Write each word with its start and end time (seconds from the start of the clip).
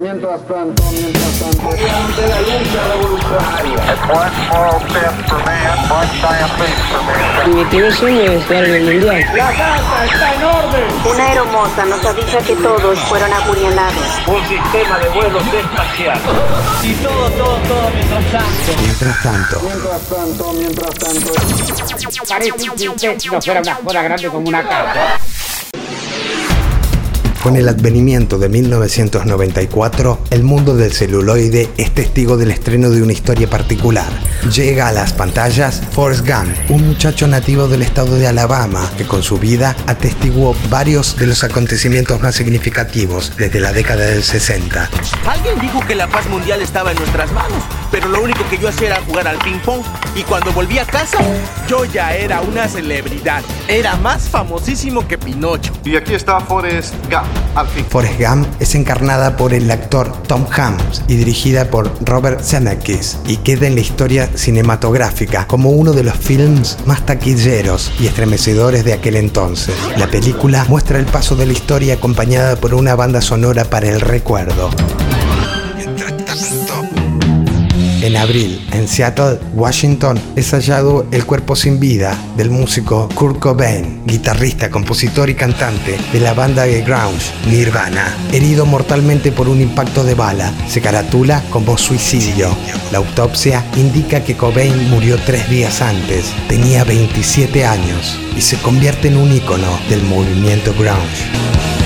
Mientras 0.00 0.40
tanto, 0.48 0.82
mientras 0.92 1.38
tanto. 1.40 1.68
Ante 1.68 2.26
la 2.26 2.40
lucha 2.40 2.84
revolucionaria. 2.88 3.76
Mi 7.54 7.64
primer 7.66 7.92
sueño 7.92 8.22
es 8.22 8.42
jugar 8.46 8.64
en 8.64 8.74
el 8.76 8.84
mundial. 8.94 9.26
La 9.36 9.48
casa 9.52 10.04
está 10.06 10.34
en 10.34 10.42
orden. 10.42 10.84
Una 11.04 11.26
aeromoza 11.26 11.84
nos 11.84 12.02
avisa 12.02 12.38
que 12.38 12.56
todos 12.56 12.98
fueron 13.00 13.30
apuñalados. 13.30 14.22
Un 14.26 14.48
sistema 14.48 14.98
de 15.00 15.08
vuelos 15.10 15.42
espacial. 15.52 16.18
Y 16.82 16.94
todo, 16.94 17.30
todo, 17.32 17.56
todo 17.68 17.90
mientras 17.94 18.32
tanto. 18.32 18.72
Mientras 18.80 19.22
tanto, 19.22 19.60
Mientras 19.60 20.00
tanto, 20.08 20.52
mientras 20.54 20.94
tanto. 20.94 21.32
Parece 22.26 22.52
que 22.52 22.88
usted 22.88 23.18
no 23.30 23.42
fuera 23.42 23.60
una 23.60 23.74
joda 23.74 24.02
grande 24.02 24.28
como 24.28 24.48
una 24.48 24.66
casa. 24.66 25.20
Con 27.42 27.56
el 27.56 27.68
advenimiento 27.68 28.38
de 28.38 28.48
1994, 28.48 30.18
el 30.30 30.42
mundo 30.42 30.76
del 30.76 30.92
celuloide 30.92 31.70
es 31.76 31.92
testigo 31.92 32.36
del 32.36 32.50
estreno 32.50 32.90
de 32.90 33.02
una 33.02 33.12
historia 33.12 33.48
particular. 33.48 34.08
Llega 34.54 34.88
a 34.88 34.92
las 34.92 35.12
pantallas 35.12 35.82
Forrest 35.92 36.26
Gump, 36.26 36.54
un 36.70 36.86
muchacho 36.86 37.26
nativo 37.26 37.68
del 37.68 37.82
estado 37.82 38.16
de 38.16 38.26
Alabama 38.26 38.90
que 38.96 39.04
con 39.04 39.22
su 39.22 39.38
vida 39.38 39.74
atestiguó 39.86 40.54
varios 40.68 41.16
de 41.16 41.26
los 41.26 41.42
acontecimientos 41.44 42.20
más 42.20 42.34
significativos 42.34 43.32
desde 43.36 43.60
la 43.60 43.72
década 43.72 44.04
del 44.04 44.22
60. 44.22 44.90
Alguien 45.26 45.58
dijo 45.60 45.80
que 45.86 45.94
la 45.94 46.08
paz 46.08 46.28
mundial 46.28 46.60
estaba 46.60 46.92
en 46.92 46.98
nuestras 46.98 47.32
manos, 47.32 47.62
pero 47.90 48.08
lo 48.08 48.22
único 48.22 48.40
que 48.48 48.58
yo 48.58 48.68
hacía 48.68 48.88
era 48.88 49.02
jugar 49.02 49.28
al 49.28 49.38
ping 49.38 49.58
pong. 49.64 49.82
Y 50.14 50.22
cuando 50.22 50.52
volví 50.52 50.78
a 50.78 50.84
casa, 50.84 51.18
yo 51.68 51.84
ya 51.84 52.14
era 52.14 52.40
una 52.40 52.68
celebridad. 52.68 53.42
Era 53.68 53.96
más 53.96 54.28
famosísimo 54.28 55.06
que 55.06 55.18
Pinocho. 55.18 55.72
Y 55.84 55.96
aquí 55.96 56.14
está 56.14 56.40
Forrest 56.40 56.94
Gump, 57.10 57.26
al 57.54 57.66
fin. 57.68 57.84
Forrest 57.88 58.20
Gump 58.20 58.46
es 58.60 58.74
encarnada 58.74 59.36
por 59.36 59.54
el 59.54 59.70
actor 59.70 60.12
Tom 60.24 60.46
Hanks 60.50 61.04
y 61.08 61.16
dirigida 61.16 61.70
por 61.70 61.90
Robert 62.04 62.42
Zemeckis 62.42 63.18
y 63.26 63.36
queda 63.38 63.66
en 63.66 63.74
la 63.74 63.80
historia 63.80 64.28
cinematográfica 64.34 65.46
como 65.46 65.70
uno 65.70 65.92
de 65.92 66.04
los 66.04 66.16
films 66.16 66.78
más 66.86 67.04
taquilleros 67.06 67.92
y 68.00 68.06
estremecedores 68.06 68.84
de 68.84 68.92
aquel 68.92 69.16
entonces. 69.16 69.74
La 69.96 70.08
película 70.08 70.64
muestra 70.68 70.98
el 70.98 71.06
paso 71.06 71.36
de 71.36 71.46
la 71.46 71.52
historia 71.52 71.94
acompañada 71.94 72.56
por 72.56 72.74
una 72.74 72.94
banda 72.94 73.20
sonora 73.20 73.64
para 73.64 73.88
el 73.88 74.00
recuerdo. 74.00 74.70
En 78.02 78.16
abril, 78.16 78.66
en 78.72 78.88
Seattle, 78.88 79.38
Washington, 79.54 80.18
es 80.34 80.52
hallado 80.52 81.06
el 81.10 81.26
cuerpo 81.26 81.54
sin 81.54 81.78
vida 81.78 82.16
del 82.34 82.50
músico 82.50 83.10
Kurt 83.14 83.38
Cobain, 83.38 84.00
guitarrista, 84.06 84.70
compositor 84.70 85.28
y 85.28 85.34
cantante 85.34 85.98
de 86.10 86.20
la 86.20 86.32
banda 86.32 86.62
de 86.62 86.80
grunge 86.80 87.30
Nirvana, 87.46 88.16
herido 88.32 88.64
mortalmente 88.64 89.32
por 89.32 89.50
un 89.50 89.60
impacto 89.60 90.02
de 90.02 90.14
bala. 90.14 90.50
Se 90.66 90.80
caratula 90.80 91.42
como 91.50 91.76
suicidio. 91.76 92.56
La 92.90 92.98
autopsia 92.98 93.66
indica 93.76 94.24
que 94.24 94.34
Cobain 94.34 94.88
murió 94.88 95.18
tres 95.26 95.50
días 95.50 95.82
antes, 95.82 96.32
tenía 96.48 96.84
27 96.84 97.66
años 97.66 98.18
y 98.34 98.40
se 98.40 98.56
convierte 98.58 99.08
en 99.08 99.18
un 99.18 99.30
ícono 99.30 99.78
del 99.90 100.02
movimiento 100.04 100.72
grunge. 100.72 101.79